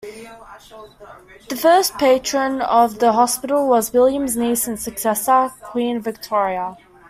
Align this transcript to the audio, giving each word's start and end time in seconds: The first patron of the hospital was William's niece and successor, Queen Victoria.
The 1.49 1.55
first 1.55 1.99
patron 1.99 2.59
of 2.61 2.97
the 2.97 3.11
hospital 3.13 3.67
was 3.67 3.93
William's 3.93 4.35
niece 4.35 4.67
and 4.67 4.79
successor, 4.79 5.49
Queen 5.61 6.01
Victoria. 6.01 6.75